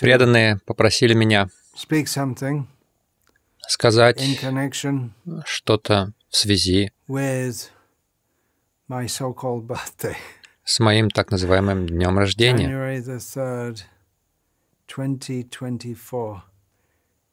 [0.00, 1.48] Преданные попросили меня
[3.66, 4.20] сказать
[5.44, 6.92] что-то в связи
[10.64, 13.80] с моим так называемым днем рождения, January the 3rd,
[14.86, 16.42] 2024,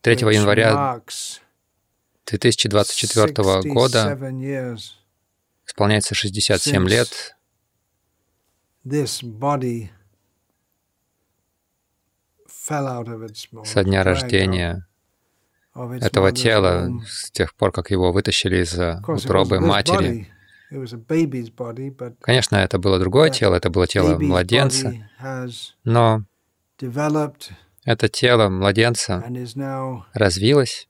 [0.02, 1.42] 3 which января marks
[2.26, 3.34] 2024
[3.72, 4.04] года.
[4.04, 4.80] 67 years
[5.68, 7.36] исполняется 67 лет
[12.66, 14.88] со дня рождения
[15.76, 20.30] этого тела, с тех пор, как его вытащили из it утробы матери.
[22.22, 24.94] Конечно, это было другое тело, это было тело младенца,
[25.84, 26.24] но
[27.84, 29.24] это тело младенца
[30.14, 30.88] развилось,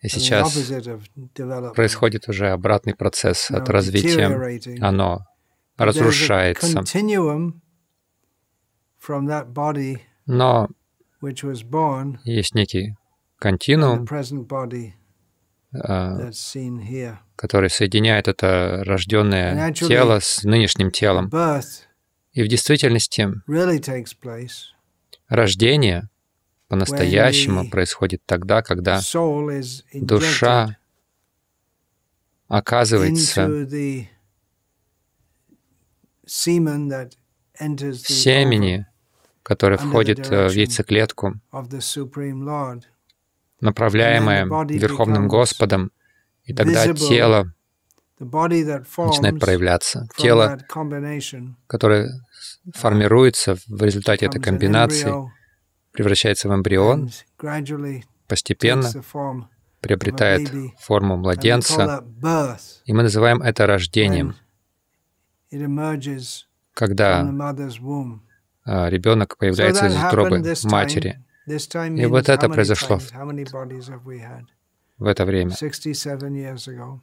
[0.00, 0.52] и сейчас
[1.74, 4.80] происходит уже обратный процесс от развития.
[4.80, 5.24] Оно
[5.76, 6.82] разрушается.
[10.26, 10.68] Но
[12.24, 12.96] есть некий
[13.38, 14.06] континуум,
[15.74, 16.30] а,
[17.36, 21.30] который соединяет это рожденное тело с нынешним телом.
[22.32, 23.28] И в действительности
[25.28, 26.08] рождение
[26.68, 29.00] по-настоящему происходит тогда, когда
[29.94, 30.76] душа
[32.48, 34.08] оказывается в
[38.08, 38.86] семени,
[39.46, 41.34] которое входит э, в яйцеклетку,
[43.60, 45.92] направляемое Верховным Господом,
[46.42, 47.54] и тогда тело
[48.18, 50.08] начинает проявляться.
[50.16, 50.58] Тело,
[51.68, 52.08] которое
[52.74, 55.14] формируется в результате этой комбинации,
[55.92, 57.10] превращается в эмбрион,
[58.26, 58.90] постепенно
[59.80, 62.04] приобретает форму младенца,
[62.84, 64.34] и мы называем это рождением,
[66.74, 67.22] когда
[68.66, 71.22] а, ребенок появляется из утробы матери.
[71.46, 72.98] И вот это произошло
[74.98, 75.52] в это время.
[75.52, 77.00] 67 years ago.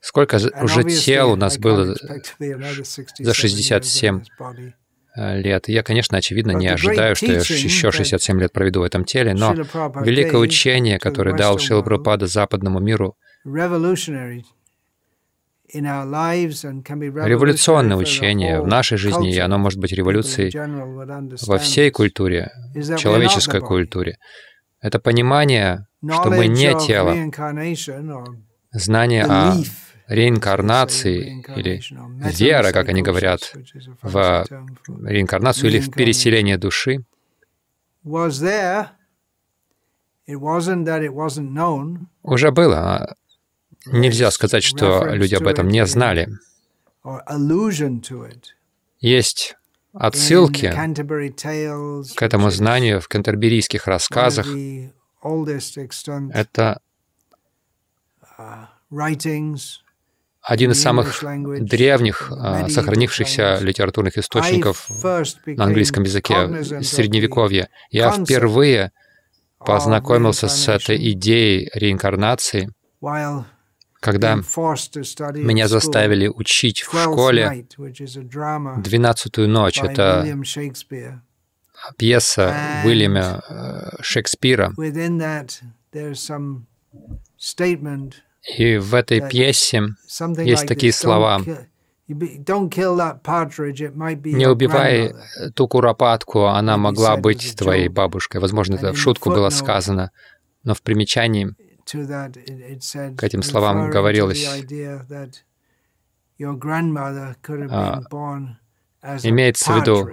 [0.00, 4.16] Сколько уже тел у нас было expect to be another 67 за years in 67
[4.18, 4.72] this body.
[5.16, 5.68] э, лет.
[5.68, 7.54] Я, конечно, очевидно, не ожидаю, что я еще
[7.88, 13.16] that 67 лет проведу в этом теле, но великое учение, которое дал Прабхупада западному миру,
[15.72, 20.52] революционное учение в нашей жизни, и оно может быть революцией
[21.46, 22.50] во всей культуре,
[22.98, 24.18] человеческой культуре.
[24.80, 27.14] Это понимание, что мы не тело,
[28.72, 29.54] знание о
[30.08, 31.80] реинкарнации или
[32.32, 33.54] вера, как они говорят,
[34.02, 34.44] в
[35.06, 37.04] реинкарнацию или в переселение души,
[42.22, 43.14] уже было.
[43.86, 46.28] Нельзя сказать, что люди об этом не знали.
[49.00, 49.56] Есть
[49.92, 50.72] отсылки
[52.16, 54.46] к этому знанию в кантерберийских рассказах.
[56.32, 56.80] Это
[58.38, 58.66] uh,
[60.42, 61.22] один из самых
[61.60, 64.88] древних а, сохранившихся литературных источников
[65.46, 66.34] на английском языке
[66.80, 67.68] из Средневековья.
[67.90, 68.90] Я впервые
[69.58, 72.70] познакомился с этой идеей реинкарнации,
[74.02, 79.80] когда меня заставили учить в школе «Двенадцатую ночь».
[79.80, 80.26] Это
[81.96, 84.72] пьеса Уильяма э, Шекспира.
[88.58, 89.82] И в этой пьесе
[90.44, 91.40] Есть такие слова.
[92.08, 95.50] «Не убивай grandmother».
[95.54, 98.40] ту куропатку, она могла быть твоей бабушкой».
[98.40, 100.10] Возможно, это в шутку было сказано,
[100.64, 101.54] но в примечании
[101.86, 104.46] К этим словам говорилось,
[109.02, 110.10] а, имеется в виду,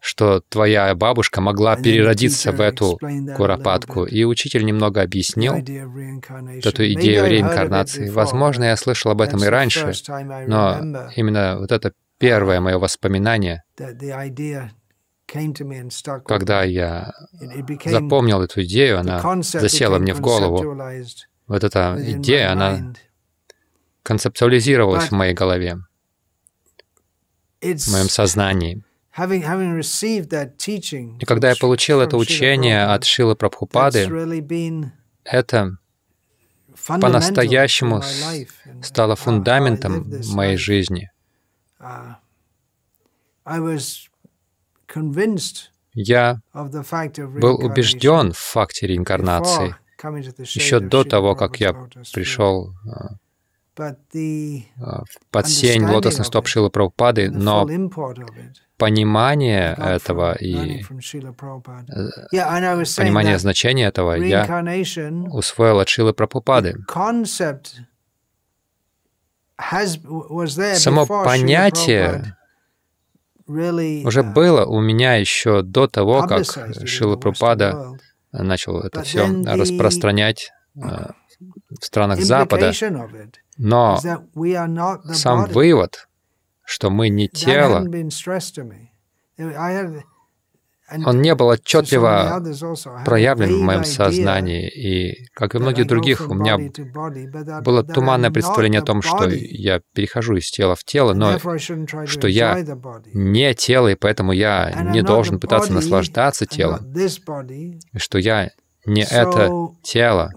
[0.00, 2.98] что твоя бабушка могла переродиться в эту
[3.36, 4.04] куропатку.
[4.04, 8.10] И учитель немного объяснил эту идею реинкарнации.
[8.10, 9.92] Возможно, я слышал об этом и раньше,
[10.46, 13.64] но именно вот это первое мое воспоминание,
[16.26, 17.12] когда я
[17.84, 20.76] запомнил эту идею, она засела мне в голову.
[21.46, 22.94] Вот эта идея, она
[24.02, 25.78] концептуализировалась в моей голове,
[27.60, 28.82] в моем сознании.
[29.16, 34.08] И когда я получил это учение от Шилы Прабхупады,
[35.24, 35.76] это
[36.86, 38.02] по-настоящему
[38.82, 41.10] стало фундаментом моей жизни.
[45.92, 49.76] Я был убежден в факте реинкарнации
[50.38, 51.72] еще до того, как я
[52.12, 52.74] пришел
[53.76, 57.66] the а, под сень лотосных стоп Шилы Прабхупады, но
[58.76, 60.84] понимание этого и э,
[62.96, 64.46] понимание значения этого я
[65.32, 66.76] усвоил от Шилы Прабхупады.
[70.76, 72.36] Само понятие
[73.46, 76.44] уже было у меня еще до того, как
[76.86, 77.96] Шила Прабхупада
[78.32, 82.72] начал это все распространять э, в странах Запада.
[83.56, 84.00] Но
[85.12, 86.08] сам вывод,
[86.64, 87.84] что мы не тело,
[90.90, 92.42] он не был отчетливо
[93.04, 96.58] проявлен в моем сознании, и, как и многих других, у меня
[97.62, 101.38] было туманное представление о том, что я перехожу из тела в тело, но
[102.06, 102.64] что я
[103.12, 108.50] не тело, и поэтому я не должен пытаться наслаждаться телом, и что я
[108.86, 109.50] не это
[109.82, 110.32] тело.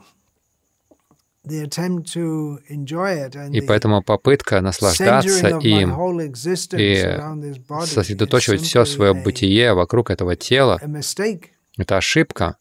[3.51, 7.19] И поэтому попытка наслаждаться им и
[7.85, 10.79] сосредоточивать все свое бытие вокруг этого тела—
[11.77, 12.57] это ошибка.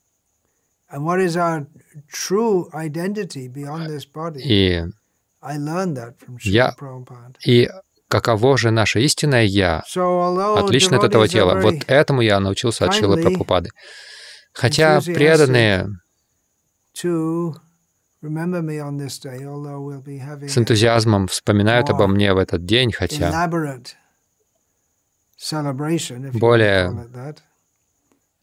[4.36, 4.84] И
[6.42, 6.74] я
[7.44, 7.68] и
[8.08, 9.82] каково же наше истинное «Я»,
[10.56, 11.60] отлично от этого тела.
[11.60, 13.70] Вот этому я научился от Шилы Прабхупады.
[14.52, 15.88] Хотя преданные
[20.48, 23.30] с энтузиазмом вспоминают обо мне в этот день, хотя
[26.32, 27.08] более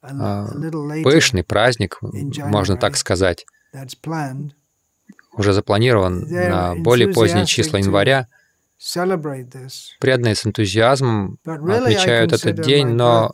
[0.02, 0.48] а,
[1.04, 3.46] пышный праздник, можно так сказать,
[5.36, 8.28] уже запланирован на более поздние числа января,
[10.00, 13.32] Преданные с энтузиазмом отмечают этот день, но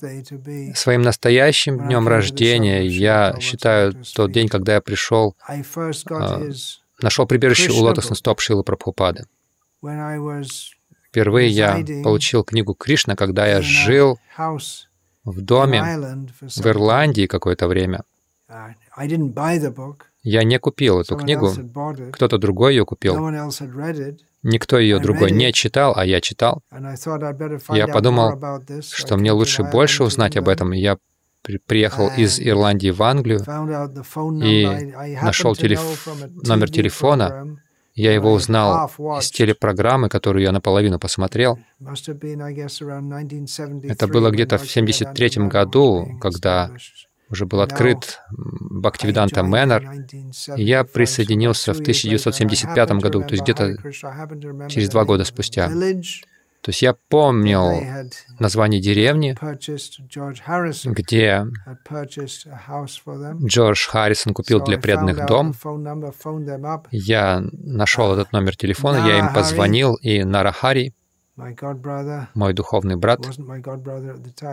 [0.76, 6.42] своим настоящим днем рождения я считаю тот день, когда я пришел, а,
[7.02, 9.26] нашел прибежище у лотосных стоп Шилы Прабхупады.
[11.08, 14.20] Впервые я получил книгу Кришна, когда я жил
[15.24, 18.04] в доме в Ирландии какое-то время.
[20.22, 21.50] Я не купил эту книгу,
[22.12, 23.18] кто-то другой ее купил.
[24.44, 26.62] Никто ее другой не читал, а я читал.
[27.70, 30.72] Я подумал, что мне лучше больше узнать об этом.
[30.72, 31.00] Я
[31.66, 33.40] приехал из Ирландии в Англию
[34.44, 36.08] и нашел телеф...
[36.44, 37.58] номер телефона.
[37.96, 38.88] Я его узнал
[39.20, 41.58] из телепрограммы, которую я наполовину посмотрел.
[41.80, 42.14] Это
[44.08, 46.72] было где-то в 1973 году, когда
[47.30, 49.90] уже был открыт Бхактивиданта Мэннер,
[50.56, 53.78] я присоединился в 1975 году, то есть где-то
[54.70, 55.70] через два года спустя.
[56.62, 57.82] То есть я помнил
[58.38, 59.38] название деревни,
[60.86, 61.48] где
[63.46, 65.54] Джордж Харрисон купил для преданных дом.
[66.92, 70.94] Я нашел этот номер телефона, я им позвонил, и Нарахари,
[72.34, 73.20] мой духовный брат,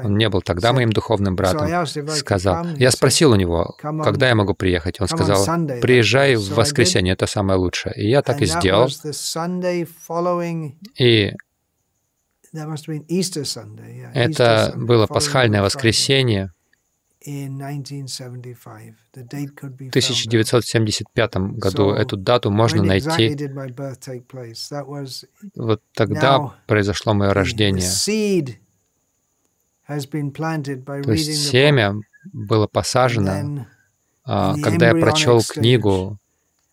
[0.04, 4.54] он не был тогда моим духовным братом, сказал, я спросил у него, когда я могу
[4.54, 5.00] приехать.
[5.00, 5.44] Он сказал,
[5.80, 7.94] приезжай в воскресенье, это самое лучшее.
[7.96, 8.88] И я так и сделал.
[10.98, 11.32] И
[14.14, 16.52] это было пасхальное воскресенье,
[18.96, 23.36] в 1975 году эту дату можно найти.
[25.56, 27.82] Вот тогда произошло мое рождение.
[29.86, 31.94] То есть семя
[32.32, 33.66] было посажено,
[34.24, 36.18] а, когда я прочел книгу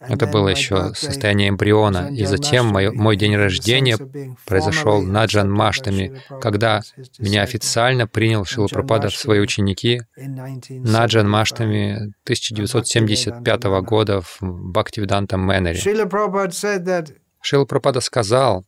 [0.07, 2.09] это было еще состояние эмбриона.
[2.11, 3.97] И затем мой, мой день рождения
[4.45, 6.81] произошел на Джанмаштами, когда
[7.19, 15.79] меня официально принял Шила Пропада в свои ученики на Джанмаштами 1975 года в Бхактивиданта Мэннере.
[17.41, 18.65] Шила Пропада сказал,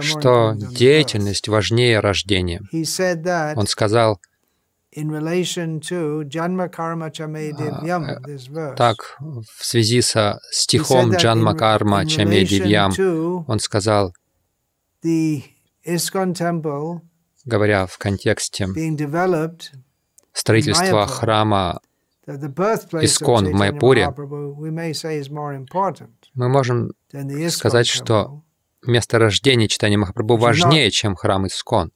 [0.00, 2.60] что деятельность важнее рождения.
[3.56, 4.20] Он сказал,
[8.54, 12.92] а, так, в связи со стихом Джанма Карма Чаме Дивьям,
[13.46, 14.12] он сказал,
[17.44, 18.68] говоря в контексте
[20.32, 21.80] строительства храма
[22.26, 24.14] Искон в Майпуре,
[26.34, 26.90] мы можем
[27.50, 28.42] сказать, что
[28.86, 31.90] место рождения читания Махапрабху важнее, чем храм Искон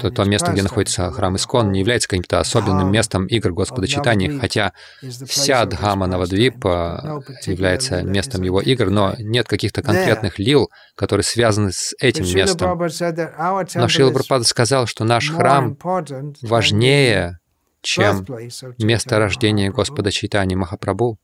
[0.00, 4.38] то, то место, где находится храм Искон, не является каким-то особенным местом игр Господа Читания,
[4.38, 4.72] хотя
[5.26, 11.94] вся Дхама Навадвипа является местом его игр, но нет каких-то конкретных лил, которые связаны с
[11.98, 12.78] этим местом.
[13.74, 15.76] Но Шрила Прабхупада сказал, что наш храм
[16.42, 17.38] важнее,
[17.84, 18.26] чем
[18.78, 21.18] место рождения Господа Чайтани Махапрабху,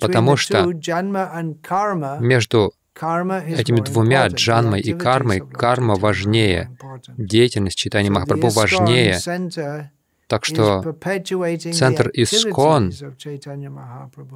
[0.00, 0.66] потому что
[2.20, 6.76] между этими двумя, джанмой и кармой, карма важнее,
[7.16, 9.18] деятельность читания Махапрабху важнее.
[10.26, 10.96] Так что
[11.72, 12.92] центр Искон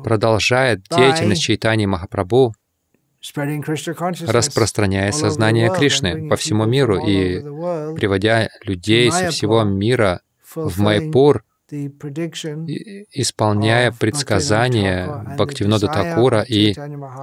[0.03, 2.55] продолжает деятельность читания Махапрабху,
[4.27, 7.41] распространяя сознание Кришны по всему миру и
[7.95, 10.21] приводя людей со всего мира
[10.55, 11.45] в Майпур,
[13.13, 15.07] исполняя предсказания
[15.37, 16.75] Бхактивинода Такура и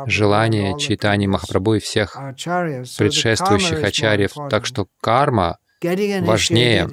[0.08, 4.34] желания Чайтани Махапрабху и всех предшествующих ачарьев.
[4.50, 5.58] Так что карма
[6.22, 6.90] важнее.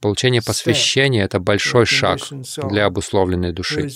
[0.00, 2.20] Получение посвящения— это большой шаг
[2.68, 3.90] для обусловленной души,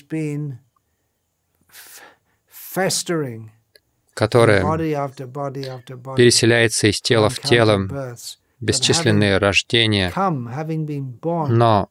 [4.14, 4.62] которая
[6.16, 8.16] переселяется из тела в тело,
[8.60, 10.12] бесчисленные рождения,
[11.48, 11.88] но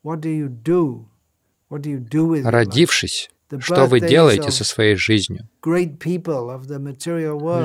[1.69, 5.47] родившись, что вы делаете со своей жизнью?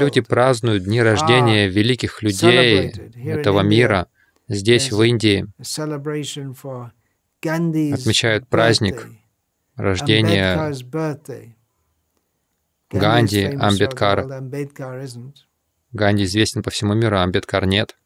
[0.00, 4.06] Люди празднуют дни рождения великих людей этого мира.
[4.48, 5.46] Здесь, в Индии,
[7.42, 9.08] отмечают праздник
[9.76, 10.72] рождения
[12.90, 14.42] Ганди, Амбедкара.
[15.92, 17.96] Ганди известен по всему миру, а Амбедкар нет.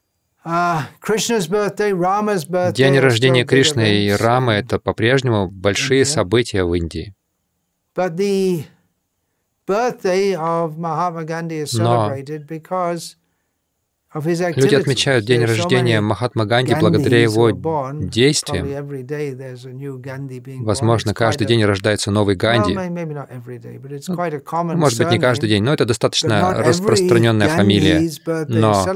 [2.73, 7.15] День рождения Кришны и Рамы— это по-прежнему большие события в Индии.
[13.17, 13.26] Но
[14.25, 18.67] Люди отмечают день рождения Махатма Ганди благодаря его действиям.
[20.65, 22.75] Возможно, каждый день рождается новый Ганди.
[24.77, 28.11] Может быть, не каждый день, но это достаточно распространенная фамилия.
[28.49, 28.87] Но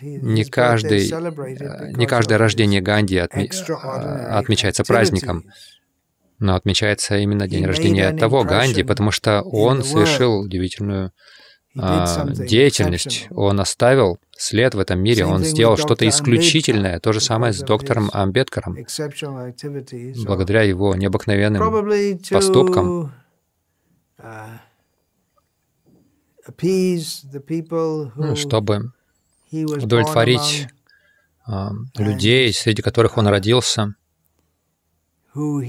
[0.00, 3.50] не, каждый, э, не каждое рождение Ганди отме
[4.30, 5.44] отмечается праздником.
[6.38, 11.12] но отмечается именно день рождения того Ганди, потому что он совершил удивительную
[11.78, 16.98] а, деятельность, он оставил след в этом мире, он сделал что-то исключительное.
[16.98, 18.74] То же самое с доктором Амбедкаром.
[20.24, 23.12] Благодаря его необыкновенным поступкам
[24.18, 24.58] uh,
[28.34, 28.92] чтобы
[29.52, 30.68] удовлетворить
[31.46, 33.94] а, людей, среди которых он родился.
[35.34, 35.62] Он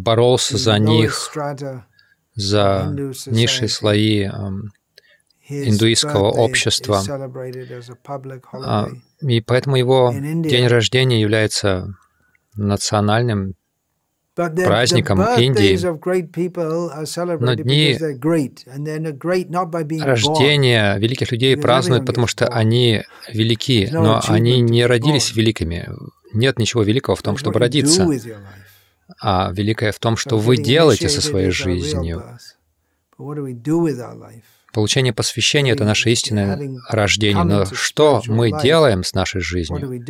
[0.00, 1.30] боролся за них,
[2.34, 4.30] за низшие слои
[5.68, 7.02] индуистского общества.
[8.52, 8.88] А,
[9.20, 11.94] и поэтому его день рождения является
[12.54, 13.54] национальным
[14.34, 15.78] праздником Индии.
[17.40, 17.98] Но дни
[20.00, 25.88] рождения великих людей празднуют, потому что они велики, но они не родились великими.
[26.32, 28.08] Нет ничего великого в том, чтобы родиться
[29.20, 32.24] а великое в том, что вы делаете со своей жизнью.
[34.72, 37.44] Получение посвящения— это наше истинное рождение.
[37.44, 40.02] Но что мы делаем с нашей жизнью?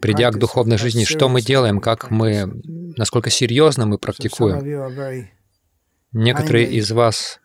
[0.00, 2.50] Придя к духовной жизни, что мы делаем, как мы,
[2.96, 5.28] насколько серьезно мы практикуем?
[6.12, 7.40] Некоторые из вас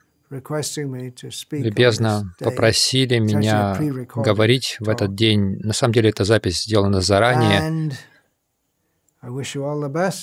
[1.52, 3.78] любезно попросили меня
[4.16, 5.58] говорить в этот день.
[5.60, 7.92] На самом деле, эта запись сделана заранее.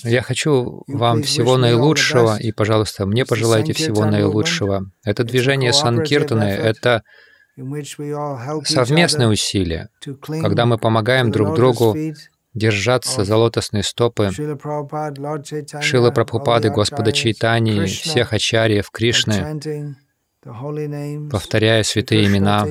[0.04, 4.90] Я хочу вам всего наилучшего, и, пожалуйста, мне пожелайте всего наилучшего.
[5.04, 7.02] Это движение Санкиртаны— это
[8.64, 9.88] совместное усилие,
[10.40, 11.96] когда мы помогаем друг другу
[12.54, 14.30] держаться за лотосные стопы
[15.80, 19.96] Шила Прабхупады, Господа Чайтани, всех ачарьев Кришны,
[21.30, 22.66] повторяя святые имена.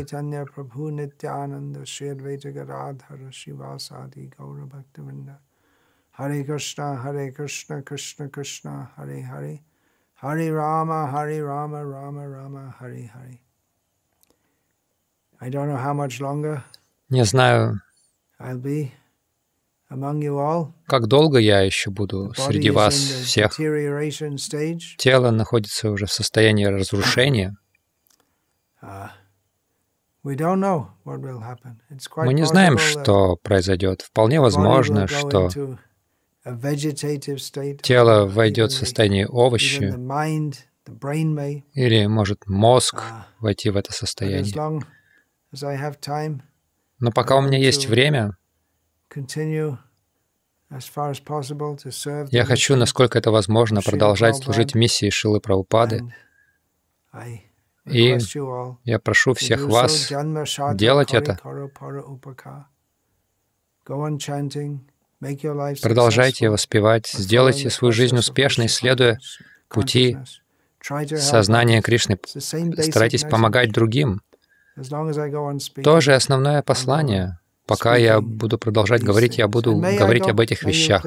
[6.21, 9.59] Hare Krishna, Hare Krishna, Krishna Krishna, Hare Hare,
[10.21, 13.39] Hare Rama, Hare Rama, Rama Rama, Hare Hare.
[15.41, 16.63] I don't know how much longer
[17.09, 17.81] Не знаю,
[18.39, 18.91] I'll be
[19.89, 20.75] among you all.
[20.87, 23.55] как долго я еще буду среди вас всех.
[24.97, 27.57] Тело находится уже в состоянии разрушения.
[28.83, 29.09] Uh,
[30.23, 30.35] мы
[32.35, 34.03] не знаем, что произойдет.
[34.03, 35.49] Вполне возможно, что
[37.83, 39.93] тело войдет в состояние овощи,
[41.73, 44.51] или может мозг ah, войти в это состояние.
[46.99, 48.37] Но пока у меня есть время,
[52.31, 56.13] я хочу, насколько это возможно, продолжать служить миссии Шилы Прабхупады.
[57.85, 58.17] И
[58.85, 60.11] я прошу всех вас
[60.75, 61.39] делать это.
[65.81, 69.19] Продолжайте воспевать, сделайте свою жизнь успешной, следуя
[69.69, 70.17] пути
[70.81, 72.17] сознание Кришны.
[72.25, 74.21] Старайтесь помогать другим.
[75.83, 77.39] Тоже основное послание.
[77.67, 81.05] Пока я буду продолжать говорить, я буду говорить об этих вещах.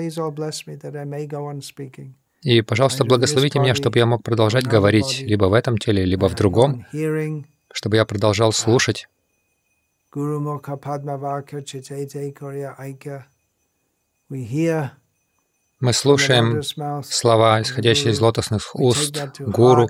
[2.42, 6.34] И, пожалуйста, благословите меня, чтобы я мог продолжать говорить либо в этом теле, либо в
[6.34, 6.86] другом,
[7.72, 9.08] чтобы я продолжал слушать.
[14.28, 16.62] Мы слушаем
[17.02, 19.88] слова, исходящие из лотосных уст Гуру,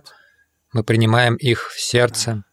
[0.73, 2.45] мы принимаем их в сердце,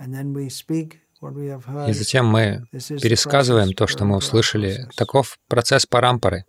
[0.00, 4.88] и затем мы пересказываем то, что мы услышали.
[4.96, 6.44] Таков процесс парампары.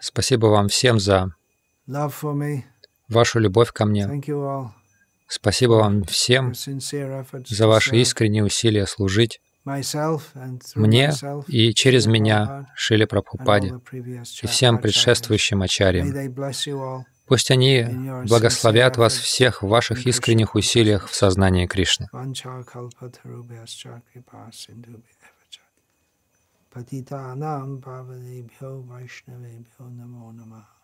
[0.00, 1.34] Спасибо вам всем за
[3.08, 4.22] вашу любовь ко мне.
[5.28, 9.40] Спасибо вам всем за ваши искренние усилия служить
[10.76, 11.12] мне
[11.48, 16.12] и через меня, Шили Прабхупаде, и всем предшествующим Ачарьям.
[17.26, 17.84] Пусть они
[18.28, 22.06] благословят вас всех в ваших искренних усилиях в сознании Кришны.
[26.70, 30.75] Патитанам Павадебхио Вайшнавебхио Намо Намаха